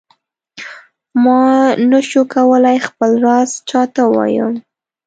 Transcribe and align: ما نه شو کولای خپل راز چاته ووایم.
ما 1.23 1.41
نه 1.91 1.99
شو 2.09 2.21
کولای 2.35 2.77
خپل 2.87 3.11
راز 3.25 3.49
چاته 3.69 4.03
ووایم. 4.07 4.53